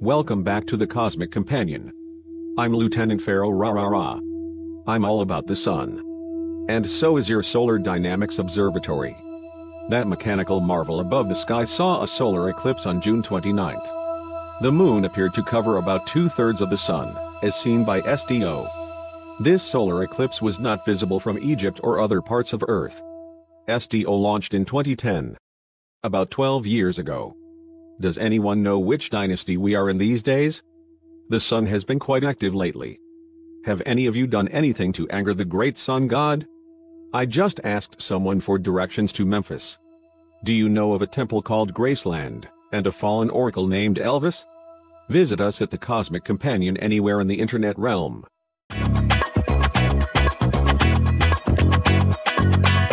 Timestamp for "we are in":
29.56-29.98